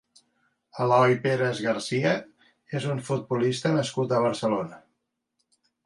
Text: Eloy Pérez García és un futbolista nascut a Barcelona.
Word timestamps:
Eloy 0.85 1.13
Pérez 1.25 1.61
García 1.67 2.15
és 2.81 2.89
un 2.95 3.05
futbolista 3.11 3.75
nascut 3.79 4.17
a 4.19 4.27
Barcelona. 4.29 4.85